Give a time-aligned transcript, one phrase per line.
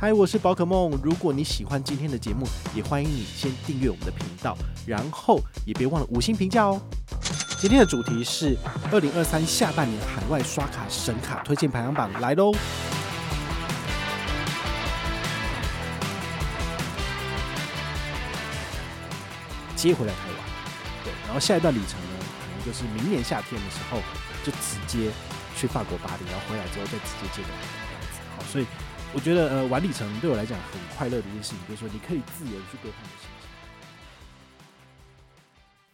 [0.00, 0.98] 嗨，我是宝可梦。
[1.02, 6.80] 如果你喜欢今天的节目，也欢迎你先订阅我们的频道，然后也别忘了五星评价哦。
[7.60, 8.56] 今天的主题是
[8.90, 12.50] 二零二三下半年海外刷卡神卡推荐排行榜来喽。
[19.76, 20.36] 接回来台湾，
[21.04, 23.98] 对，然后下一段旅程呢，可能就是明年夏天的时候，
[24.42, 25.10] 就直接
[25.54, 28.18] 去法国巴黎，然后回来之后再直接接着这样子。
[28.38, 28.66] 好，所以。
[29.12, 33.48] 我觉得呃，玩里程对我来讲很快乐的一件事情，就是说你可以自由去规划你的行程。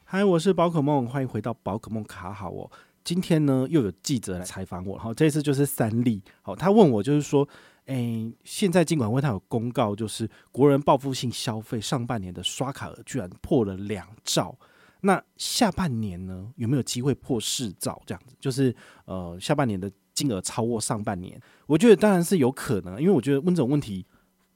[0.04, 2.70] 嗨，我是宝可梦，欢迎回到宝可梦卡好哦。
[3.02, 7.48] 今天呢，又有记者来采访我，好，这次就是三立，好，他问我就是说，
[7.87, 14.54] 诶，现在尽管会他有公告，就是国人报复性消费上半年的刷卡额居然破了两兆，
[15.01, 18.02] 那下半年呢，有没有机会破四兆？
[18.04, 18.76] 这样子，就是
[19.06, 19.90] 呃，下半年的。
[20.16, 24.04] 金额超过上半年，我觉得当然是有可能，因为我觉得问这种问题，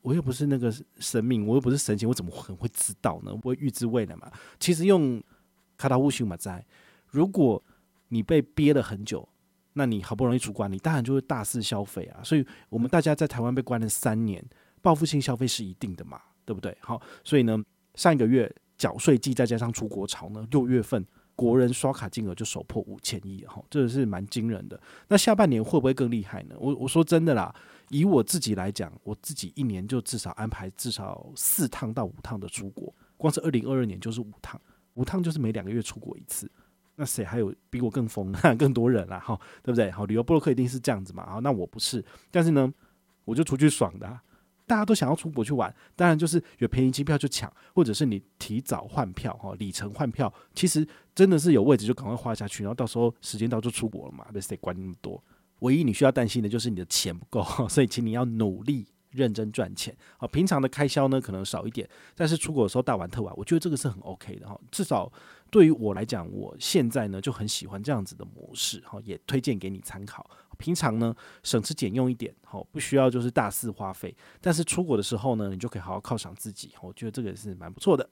[0.00, 3.30] 我又不是那个神明，我又不是神仙，我怎么可能会知道呢？
[3.30, 4.32] 我会预知未来嘛。
[4.58, 5.22] 其实用
[5.76, 6.64] 卡塔乌修马在，
[7.10, 7.62] 如果
[8.08, 9.28] 你被憋了很久，
[9.74, 12.24] 那你好不容易出关，你当然就会大肆消费啊。
[12.24, 14.42] 所以我们大家在台湾被关了三年，
[14.80, 16.74] 报复性消费是一定的嘛，对不对？
[16.80, 17.62] 好，所以呢，
[17.96, 21.06] 上一个月缴税季再加上出国潮呢，六月份。
[21.40, 24.78] 国人刷卡金额就首破五千亿哈，这个是蛮惊人的。
[25.08, 26.54] 那下半年会不会更厉害呢？
[26.58, 27.54] 我我说真的啦，
[27.88, 34.60] 以我自己来讲，我自己一年就至少安排至少四趟到五趟的出国，光是二零二二年就是五趟，
[34.92, 36.50] 五趟就是每两个月出国一次。
[36.96, 39.18] 那谁还有比我更疯、 更多人啦？
[39.18, 39.90] 哈，对不对？
[39.90, 41.24] 好，旅游部落客一定是这样子嘛？
[41.24, 42.70] 好，那我不是，但是呢，
[43.24, 44.22] 我就出去爽的啊。
[44.70, 55.20] 大家都想要出国去玩，当然就是有便宜机票就抢，或者是你提早换票哈，里程换票，其实真的是有位置就赶快花下去，然后到时候时间到就出国了嘛，别谁管那么多。
[55.58, 59.92] 唯一你需要担心的就是你的钱不够， 所以请你要努力认真赚钱。
[60.16, 64.56] 好，平常的开销呢可能少一点，但是出国的时候大玩特玩，我觉得这个是很 OK 的哈。
[64.70, 65.10] 至少
[65.50, 70.28] 对于我来讲，我现在呢就很喜欢这样子的模式哈，也推荐给你参考。
[70.56, 74.14] 平常呢，省吃俭用一点，好，不需要就是大肆花费。
[74.40, 76.72] 但是出国的时候呢，你就可以好好犒赏自己。
[76.80, 78.08] 我觉得这个也是蛮不错的。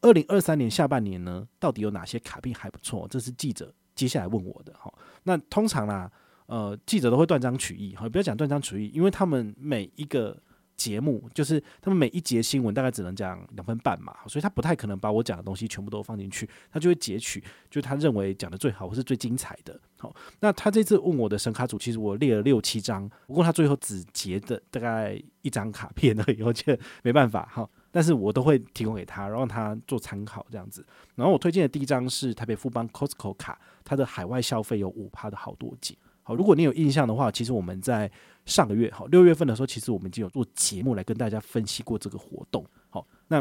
[0.00, 3.06] 二零二三年下半年呢，到底有哪些卡片还不错？
[3.08, 4.72] 这是记者接下来问我的。
[4.74, 4.92] 哈，
[5.22, 6.10] 那通常啦，
[6.46, 7.94] 呃，记者都会断章取义。
[7.96, 10.36] 哈，不要讲断章取义，因为他们每一个。
[10.76, 19.78] 节目就是他们每一节新闻大概只能讲两分半嘛，所以他不太可能把我讲的东西全部都放进去，他就会截取，就他认为讲的最好或是最精彩的。
[19.98, 27.68] 好，那他这次问我的神卡组，其实我列了六七张，不过他最后只截的大概一张卡片而已，我觉得没办法哈。
[27.90, 30.84] 但是我都会提供给他，让他做参考这样子。
[31.14, 35.96] 然后我推荐的第一张是台北富邦 Costco 卡，它的海外消费有五趴的好多金。
[36.26, 38.10] 好，如果你有印象的话，其实我们在
[38.46, 42.66] 上个月，好六月份的时候，其实我们已经有做节目来跟大家分析过这个活动。
[42.90, 43.40] 好，那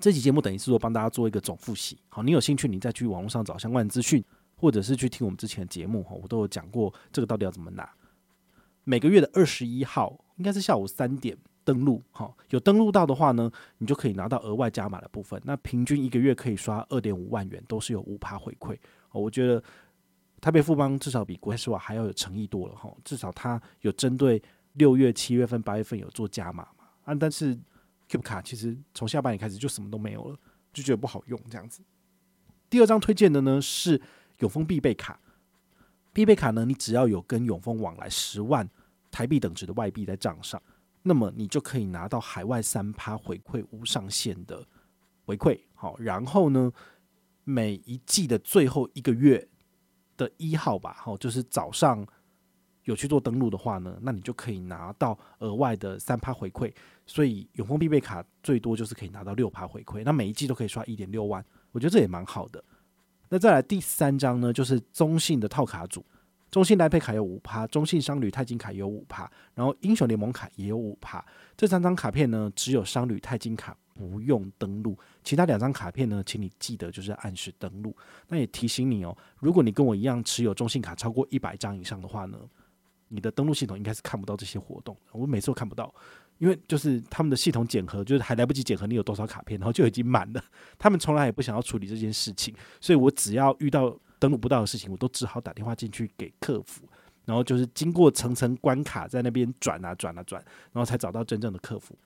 [0.00, 1.98] 这期节目等于是说帮大家做一个总复习。
[2.08, 4.24] 好，你有兴趣，你再去网络上找相关的资讯，
[4.56, 7.86] 或者是去听我们之前的节目，哈，我都有讲过这个到底要怎么拿。
[8.84, 15.38] 每个月的二十一号应该是下午三点登录，好，有登录到的话呢，你就可以拿到额外加码的部分。
[15.44, 18.74] 那平均一个月可以刷二点五万元，都是有五趴回馈。
[19.12, 19.62] 我觉得。
[20.40, 24.40] 台北富邦至少比国泰世华还要有诚意多了哈，至少他有针对
[24.74, 27.58] 六月、七月份、八月份有做加码嘛啊，但是
[28.08, 30.38] Cube 卡其实从下半年开始就什么都没有了，
[30.72, 31.82] 就觉得不好用这样子。
[32.70, 34.00] 第二张推荐的呢是
[34.38, 35.18] 永丰必备卡，
[36.12, 38.68] 必备卡呢，你只要有跟永丰往来十万
[39.10, 40.62] 台币等值的外币在账上，
[41.02, 44.64] 那么你就可以拿到海外三趴回馈无上限的
[45.26, 45.58] 回馈。
[45.74, 46.72] 好，然后呢，
[47.42, 49.48] 每一季的最后一个月。
[50.18, 52.06] 的一号吧，好，就是早上
[52.84, 56.70] 有去做登录的话呢，那你就可以拿到额外的三趴回馈，
[57.06, 61.42] 所以永丰必备卡最多就是可以拿到六趴回馈，那每一季都可以刷一点六万，
[61.72, 62.62] 我觉得这也蛮好的。
[63.30, 66.04] 那再来第三张呢，就是中信的套卡组，
[66.50, 71.24] 中信来配卡有五趴，中信商旅钛金卡有五趴，然后英雄联盟卡也有五趴，
[71.56, 73.76] 这三张卡片呢，只有商旅钛金卡。
[73.98, 77.92] 不用登录，其他两张卡片呢，请你记得就是按时登录。
[78.28, 82.38] 那也提醒你哦，如果你跟我一样持有中信卡超过一百张以上的话呢，
[83.08, 84.96] 你的登录系统应该是看不到这些活动。
[85.10, 85.92] 我每次都看不到，
[86.38, 90.40] 因为就是他们的系统检核，就是还来不及检核你有多少卡片，然后就已经满了。
[90.78, 96.88] 他们从来也不想要处理这件事情，所以我只要遇到登录不到的事情，我都只好打电话进去给客服，
[97.24, 100.40] 然后就是经过层层关卡，在那边转啊转啊转，
[100.72, 101.98] 然后才找到真正的客服。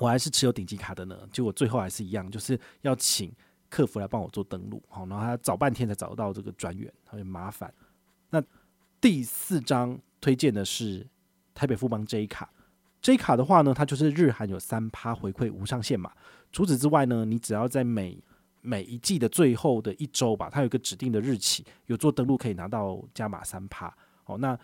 [0.00, 3.30] 我还是持有顶级卡的呢，结果最后还是一样，就是要请
[3.68, 7.72] 客服来帮我做登录，好，然后他找半天才找到这个专员，很麻烦。
[8.30, 8.42] 那
[8.98, 11.06] 第四张推荐的是
[11.54, 12.50] 台北富邦 J 卡
[13.02, 16.10] ，J 卡的话呢，它就是日韩有三趴回馈无上限嘛。
[16.50, 18.18] 除此之外呢，你只要在每
[18.62, 23.94] 每一季的最后的一周吧，它有一个指定的日期，有做登录可以拿到加码三趴。
[24.24, 24.58] 哦，那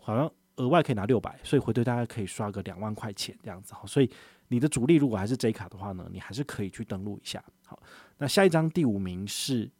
[0.00, 3.74] 好像额外可以拿六百，所以回头大概可以刷个两万块钱这样子。
[3.74, 4.10] 好，所以
[4.48, 7.42] 你的主力如果还是 J 卡的话呢，你还是可以去登录一下。
[7.66, 7.80] 好，
[8.16, 9.70] 那下一张第五名是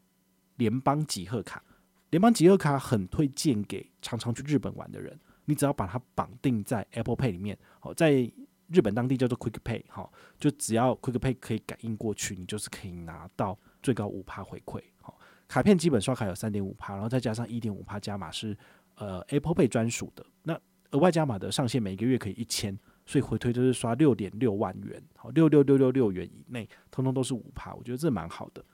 [0.56, 1.62] 联邦集贺卡。
[2.10, 5.18] 联邦集贺卡很推荐给常常去日本玩的人。
[5.44, 8.30] 你只要把它绑定在 Apple Pay 里面，好，在
[8.66, 15.18] 日本当地叫做 Quick Pay，好，就只要 Quick Pay 可以感应过去，你就是可以拿到最高五趴回馈，好，
[15.48, 18.54] 卡片基本刷卡有三点五趴，然后再加上一点五趴加码是
[18.96, 20.60] 呃 Apple Pay 专属的，那
[20.90, 22.78] 额外加码的上限每个月可以一千，
[23.08, 28.64] 所以回推就是刷六点六万元，好，六六六六六元以内，通通都是五趴，我觉得这蛮好的。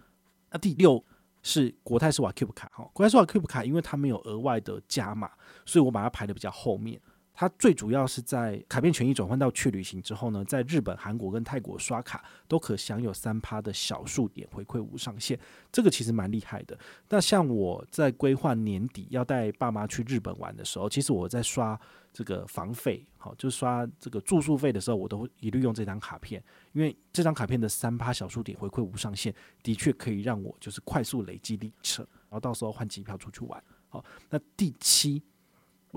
[0.51, 1.03] 那第六。
[1.47, 5.31] 是国泰世华 Cube 卡哈，国泰世华 Cube 卡，因为它没有额外的加码，
[5.67, 6.99] 所以我把它排的比较后面。
[7.35, 15.37] 它最主要是在卡片权益转换到去旅行之后呢，在日本、韩国跟泰国刷卡都可享有三趴的小数点回馈无上限，
[15.73, 16.79] 这个其实蛮厉害的。
[17.09, 21.79] 那像我在规划年底要带爸妈去日本玩的时候，其实我在刷
[22.13, 26.41] 这个房费，好，就是刷这个住宿费的时候，我都一律用这张卡片，
[26.73, 33.61] 因为这张卡片的三趴小数点回馈无上限，的确可以让我就是快速累积里程，然后到时候换机票出去玩。
[33.89, 35.21] 好，那第七。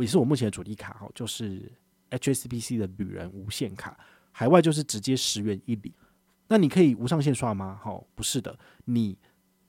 [0.04, 1.72] 也是我目前的主力卡哈，就是
[2.12, 3.98] HSBC 的旅人无限卡，
[4.32, 5.94] 海外就是直接十元一里。
[6.48, 7.80] 那你可以无上限刷吗？
[7.84, 9.18] 哈，不是的，你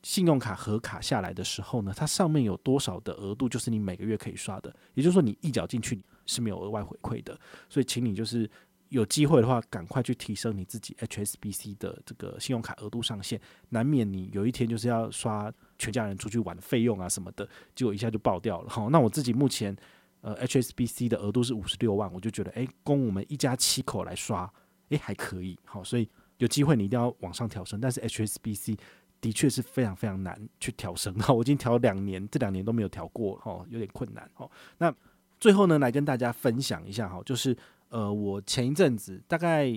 [0.04, 4.72] 信用卡核卡下来的时候呢，它上面有多少的额度，就是你每个月可以刷的。
[4.94, 7.36] 也就是说，你一缴进去是没有额外回馈的。
[7.69, 8.48] 所以，请你就是
[8.90, 13.40] 有机会的话，赶快去提升你自己 HSBC 的这个信用卡额度上限，
[13.70, 18.70] 难免你有一天就是要刷全家人出去玩费用啊什么的，结果一下就爆掉了。
[18.70, 19.76] 好，那我自己目前。
[20.20, 24.53] 呃，HSBC 的额度是五十六万，我就觉得，哎，供我们一家七口来刷，
[24.91, 27.81] 哎，还可以，好，所以有机会你一定要往上调升。
[27.81, 28.79] 但是 HSBC
[29.20, 34.50] 的确是非常非常难去调升， 哈，我已经调两年，这两年都没有调过，哈，有点困难，哈。
[34.79, 34.94] 那
[35.38, 37.56] 最后呢，来跟大家分享一下，哈，就是
[37.88, 39.73] 呃，我前一阵子大概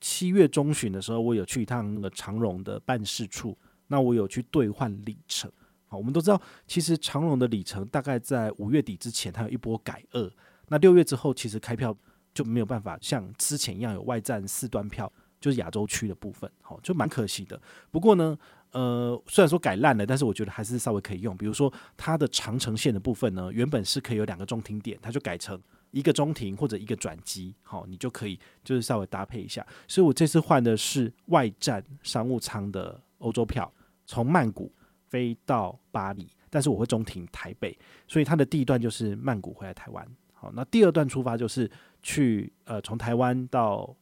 [0.00, 5.50] 七月中旬的时候，我有去一趟那个长荣的办事处，那我有去兑换里程。
[5.92, 10.32] 好我们都知道，其实长荣的里程大概在五月底之前，它有一波改二。
[10.68, 11.94] 那六月之后，其实开票
[12.32, 17.60] 就没有办法像之前一样有外站四端票，就是亚洲区的部分，好，就蛮可惜的。
[17.90, 18.38] 不过呢，
[18.70, 21.36] 呃，虽然说改烂了，但是我觉得还是稍微可以用。
[21.36, 25.60] 比如说它的长城线的部分呢，原本是可以有两个中停点，它就改成
[25.90, 29.66] 一个中停或者一个转机，好，你就可以就是稍微搭配一下。
[29.86, 33.70] 所以我这次换的是外站商务舱的欧洲票，
[34.06, 34.72] 从曼谷。
[35.12, 37.78] 飞到巴黎，但是我会中停台北，
[38.08, 40.08] 所以它的第一段就是曼谷回来台湾。
[40.32, 41.70] 好，那第二段出发就是
[42.02, 43.94] 去呃从台湾到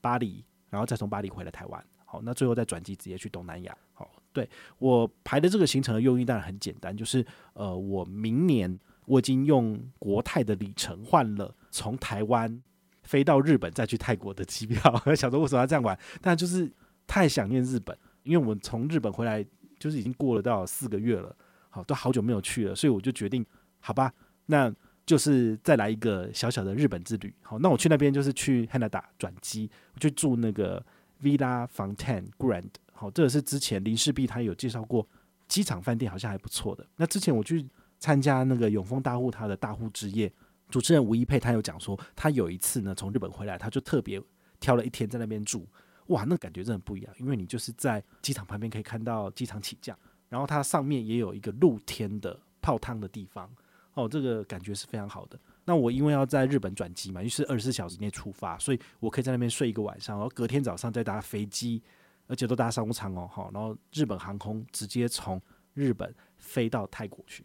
[0.00, 1.86] 巴黎，然后再从巴黎回来台湾。
[2.04, 3.78] 好，那最后再转机直接去东南亚。
[3.94, 12.60] 好，对我排的这个行程的用意当然很简单，就是呃我明年我已经用国泰的里程换了从台湾
[13.04, 14.92] 飞到日本再去泰国的机票。
[15.14, 15.96] 想说为什么要这样玩？
[16.20, 16.68] 但就是
[17.06, 19.46] 太想念日本，因为我们从日本回来。
[19.78, 21.34] 就是已经过了到四个月了，
[21.70, 23.44] 好，都好久没有去了，所以我就决定，
[23.80, 24.12] 好吧，
[24.46, 24.72] 那
[25.06, 27.34] 就是再来一个小小的日本之旅。
[27.42, 30.84] 好，那我去那边就是去汉纳达转机，我去住那个
[31.22, 32.68] Villa Fontaine Grand。
[32.92, 35.06] 好，这个是之前林氏璧他有介绍过，
[35.46, 36.84] 机场饭店好像还不错的。
[36.96, 37.66] 那之前我去
[37.98, 40.30] 参加那个永丰大户他的大户之夜，
[40.68, 44.20] 主持人吴一佩他有讲说，他有一次呢从日本回来，他就特别
[44.60, 45.66] 挑了一天在那边住。
[46.08, 49.96] 哇，那感觉真的不一样，因为你就是在机场旁边可以看到机场起降，
[50.28, 53.50] 然后它上面也有一个露天的泡汤的地方，
[53.94, 55.38] 哦，这个感觉是非常好的。
[55.64, 61.82] 那我因为要在日本转机嘛，于是二十四小时内出发，所以我可以在那边睡一个晚上，然后隔天早上再搭飞机，
[62.26, 65.40] 而且都搭商务舱哦，好，然后日本航空直接从
[65.74, 67.44] 日本飞到泰国去。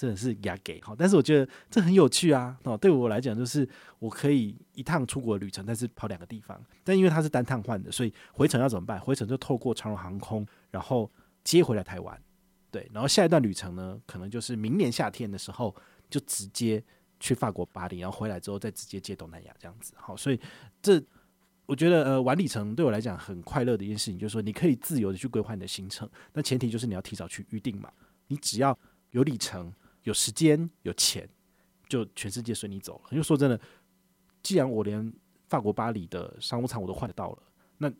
[0.00, 2.58] 真的是压给好，但是我觉得这很有趣啊！
[2.62, 6.58] 哦，对我来讲，就是我可以一趟出国旅程，但是跑两个地方。
[6.82, 8.98] 但因为它是单趟换的，所以回程要怎么办？
[8.98, 11.10] 回程就透过长荣航空，然后
[11.44, 12.18] 接回来台湾。
[12.70, 15.76] 对，然后下一段旅程呢，可能就是明年夏天的时候，
[16.08, 16.82] 就直接
[17.18, 19.92] 去法国巴黎，然后回来之后再直接接东南亚这样子。
[19.98, 20.40] 好，所以
[20.80, 20.98] 这
[21.66, 27.92] 我觉得呃，玩里程对我来讲很快乐的一件事情，就是说你可以自由的去规划你的行程，那前提就是你要提早去预定嘛。
[28.28, 28.78] 你只要
[29.10, 29.70] 有里程。
[30.02, 31.28] 有时间有钱，
[31.88, 33.08] 就全世界随你走了。
[33.10, 33.60] 因为说真的，
[34.42, 35.12] 既然我连
[35.48, 37.42] 法国巴黎的商务舱我都换得到了，
[37.78, 37.90] 那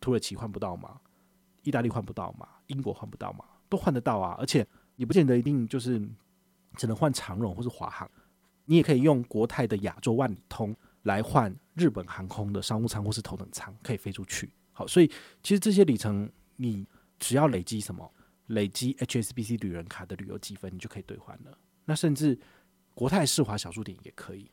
[0.00, 1.00] 土耳其换不到吗？
[1.62, 2.48] 意大利换不到吗？
[2.68, 3.44] 英国换不到吗？
[3.68, 4.36] 都换得到啊！
[4.38, 6.00] 而且你不见得一定就是
[6.76, 8.10] 只能换长荣或是华航，
[8.64, 14.50] 你也可以用国泰的亚洲万里通来换日本航空的商务舱或是头等舱，可以飞出去。
[14.72, 15.10] 好，所以
[15.42, 16.86] 其实这些里程，你
[17.18, 18.10] 只要累积什么，
[18.48, 21.56] 累积 HSBC 旅人卡的旅游积分，你就可以兑换了。
[21.86, 22.38] 那甚至
[22.92, 24.50] 国泰世华小数点也可以，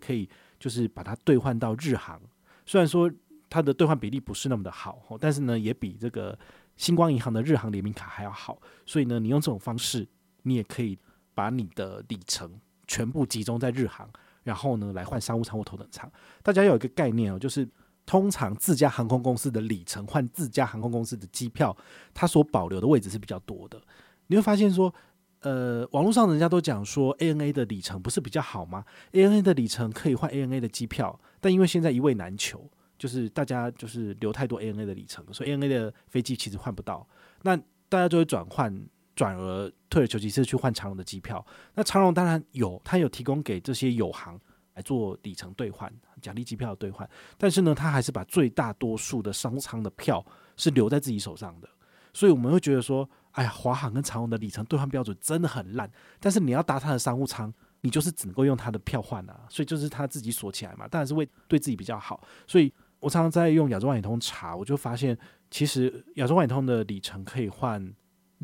[0.00, 2.20] 可以就是把它兑换到日航。
[2.66, 3.10] 虽然说
[3.48, 6.36] 它的兑换比例不是那么的好，但是呢，也比这个
[6.76, 8.60] 星光银行的日航联名卡还要好。
[8.86, 10.08] 所以呢，你用这种方式，
[10.42, 10.98] 你也可以
[11.34, 14.10] 把你的里程全部集中在日航。
[14.42, 16.10] 然后呢，来换商务舱或头等舱。
[16.42, 17.68] 大家有一个概念哦，就是
[18.04, 21.76] 通常自家航空公司的里程换自家航空公司的机票，
[22.12, 23.80] 它所保留的位置是比较多的。
[24.26, 24.92] 你会发现说，
[25.40, 32.68] 呃，网络上人家都讲说，ANA 的里程不是比较好吗？ANA 的里程可以换 ANA 的机票，但因为现在一位难求，
[32.98, 37.06] 就是大家就是留太多 ANA 的里程，所以 ANA 的飞机其实换不到。
[37.42, 37.56] 那
[37.88, 38.86] 大家就会转换。
[39.14, 41.44] 转而退而求其次去换长荣的机票，
[41.74, 44.40] 那长荣当然有，他有提供给这些友航
[44.72, 45.92] 来做里程兑换、
[46.22, 50.24] 奖励机票的兑换，但是呢，他还是把最大多数的商务舱的票
[50.56, 51.68] 是留在自己手上的，
[52.14, 57.52] 所以我们会觉得说，哎呀，华航跟长荣的里程兑换标准真的很烂，但是你要搭他的商务舱，
[57.82, 65.18] 你就是只能够用他的票换啊，所以就是他自己锁起来嘛，当然是为对自己比较好，所以我常常在用亚洲万里通查，我就发现
[65.50, 67.92] 其实亚洲万里通的里程可以换。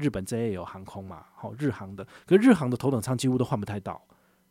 [0.00, 4.00] 日本 JAL 航空嘛，好，日航的，可日航的头等舱几乎都换不太到，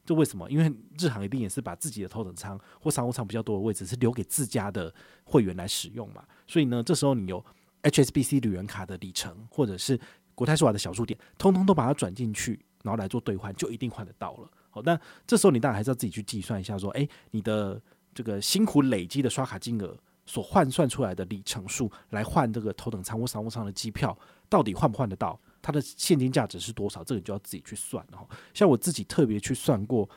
[0.07, 0.49] 这为什么？
[0.49, 4.91] 因为日航一定也是把自己的头等舱或商务舱比较多的位置是留给自家的
[5.25, 7.43] 会员来使用嘛，所以呢，这时候你有
[7.83, 9.99] HSBC 旅人卡的里程，或者是
[10.33, 14.49] 国泰世华的小数点，通通都把它转进去，然后来做兑换，就一定换得到了。
[14.69, 14.97] 好，但
[15.27, 17.81] 这时候你当然还是要自己去计算一下，说，诶，你的
[18.13, 24.17] 这个辛苦累积的刷卡金额所换算出来的里程数，来换这个头等舱或商务舱的机票。
[24.49, 25.37] 到底换不换得到？
[25.67, 27.03] 它的现金价值是多少？
[27.03, 28.25] 这个你就要自己去算了。
[28.53, 30.09] 像我自己特别去算过，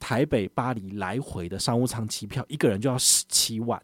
[0.00, 3.80] 台北巴黎来回的商务舱机票，一个人就要十七万。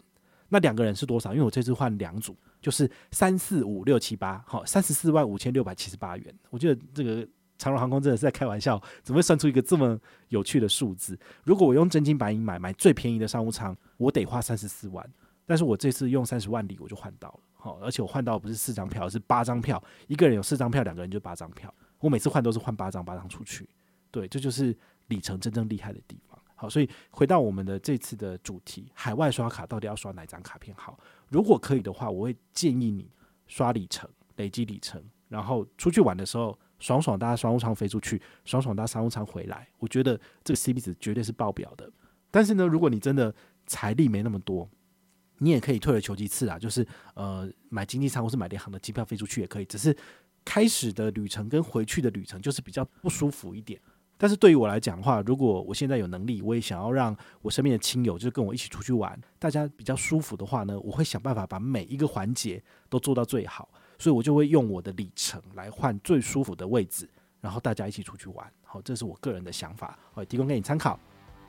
[0.49, 1.32] 那两个人是多少？
[1.32, 6.34] 因为我这次换两组，就是三四五六七八，好，三十四万五千六百七十八元。
[6.50, 7.25] 我觉得这个
[7.56, 9.96] 长荣航空真的是在开玩笑，怎么会算出一个这么
[10.30, 11.16] 有趣的数字？
[11.44, 15.08] 如果我用真金白银买，买最便宜的商务舱，我得花三十四万。
[15.46, 17.40] 但是我这次用三十万里，我就换到了。
[17.54, 19.82] 好，而且我换到不是四张票，而是八张票。
[20.08, 21.72] 一个人有四张票，两个人就八张票。
[22.00, 23.68] 我每次换都是换八张，八张出去。
[24.11, 24.76] 对，这就是
[25.08, 26.38] 里程真正厉害的地方。
[26.54, 30.99] 好，所以回到我们的这次的主题，海外刷卡到底要刷哪张卡片好？
[31.28, 33.11] 如果可以的话，我会建议你
[33.46, 39.68] 刷里程，累积里程，然后出去玩的时候，爽爽搭商务舱飞出去，爽爽搭商务舱回来。
[39.78, 41.90] 我觉得这个 CP 值绝对是爆表的。
[42.30, 43.32] 但是呢，如果你真的
[43.66, 44.68] 财力没那么多，
[45.42, 49.64] 你也可以退而求其次啊，就是呃买经济舱或是买联航的机票飞出去也可以。
[49.64, 49.94] 只是
[50.44, 53.80] 开始的旅程跟回去的旅程就是比较不舒服一点。
[54.16, 63.68] 但是对于我来讲的话，如果我现在有能力，我也想要让我身边的亲友就是跟我一起出去玩，大家比较舒服的话呢，我会想办法把每一个环节都做到最好。
[63.99, 67.08] 所以我就会用我的里程来换最舒服的位置，
[67.40, 68.52] 然后大家一起出去玩。
[68.62, 70.99] 好，这是我个人的想法，我提供给你参考。